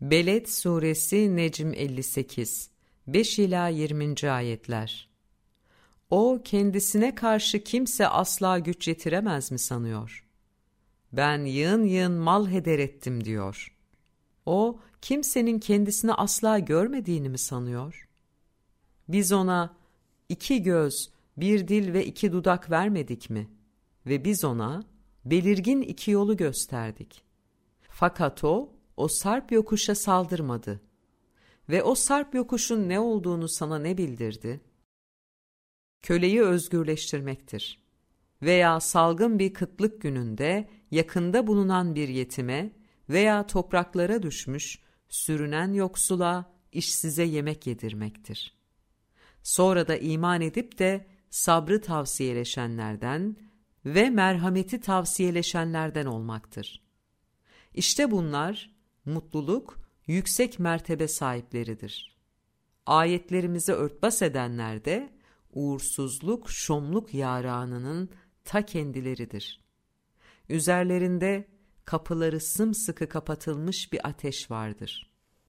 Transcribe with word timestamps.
Beled 0.00 0.46
Suresi 0.46 1.36
Necm 1.36 1.72
58 1.74 2.70
5 3.06 3.38
ila 3.38 3.68
20. 3.68 4.30
ayetler. 4.30 5.08
O 6.10 6.40
kendisine 6.44 7.14
karşı 7.14 7.64
kimse 7.64 8.08
asla 8.08 8.58
güç 8.58 8.88
yetiremez 8.88 9.52
mi 9.52 9.58
sanıyor? 9.58 10.26
Ben 11.12 11.44
yığın 11.44 11.84
yığın 11.84 12.12
mal 12.12 12.48
heder 12.48 12.78
ettim 12.78 13.24
diyor. 13.24 13.76
O 14.46 14.80
kimsenin 15.02 15.58
kendisini 15.58 16.14
asla 16.14 16.58
görmediğini 16.58 17.28
mi 17.28 17.38
sanıyor? 17.38 18.08
Biz 19.08 19.32
ona 19.32 19.76
iki 20.28 20.62
göz, 20.62 21.10
bir 21.36 21.68
dil 21.68 21.92
ve 21.92 22.06
iki 22.06 22.32
dudak 22.32 22.70
vermedik 22.70 23.30
mi? 23.30 23.48
Ve 24.06 24.24
biz 24.24 24.44
ona 24.44 24.84
belirgin 25.24 25.82
iki 25.82 26.10
yolu 26.10 26.36
gösterdik. 26.36 27.22
Fakat 27.88 28.44
o, 28.44 28.79
o 29.00 29.08
sarp 29.08 29.52
yokuşa 29.52 29.94
saldırmadı. 29.94 30.80
Ve 31.68 31.82
o 31.82 31.94
sarp 31.94 32.34
yokuşun 32.34 32.88
ne 32.88 33.00
olduğunu 33.00 33.48
sana 33.48 33.78
ne 33.78 33.98
bildirdi? 33.98 34.60
Köleyi 36.02 36.42
özgürleştirmektir. 36.42 37.82
Veya 38.42 38.80
salgın 38.80 39.38
bir 39.38 39.54
kıtlık 39.54 40.02
gününde 40.02 40.68
yakında 40.90 41.46
bulunan 41.46 41.94
bir 41.94 42.08
yetime 42.08 42.72
veya 43.08 43.46
topraklara 43.46 44.22
düşmüş, 44.22 44.78
sürünen 45.08 45.72
yoksula, 45.72 46.52
işsize 46.72 47.24
yemek 47.24 47.66
yedirmektir. 47.66 48.56
Sonra 49.42 49.88
da 49.88 49.96
iman 49.96 50.40
edip 50.40 50.78
de 50.78 51.06
sabrı 51.30 51.80
tavsiyeleşenlerden 51.80 53.36
ve 53.84 54.10
merhameti 54.10 54.80
tavsiyeleşenlerden 54.80 56.06
olmaktır. 56.06 56.82
İşte 57.74 58.10
bunlar 58.10 58.79
mutluluk, 59.04 59.80
yüksek 60.06 60.58
mertebe 60.58 61.08
sahipleridir. 61.08 62.16
Ayetlerimizi 62.86 63.72
örtbas 63.72 64.22
edenler 64.22 64.84
de 64.84 65.10
uğursuzluk, 65.52 66.50
şomluk 66.50 67.14
yaranının 67.14 68.10
ta 68.44 68.66
kendileridir. 68.66 69.64
Üzerlerinde 70.48 71.48
kapıları 71.84 72.40
sımsıkı 72.40 73.08
kapatılmış 73.08 73.92
bir 73.92 74.08
ateş 74.08 74.50
vardır. 74.50 75.09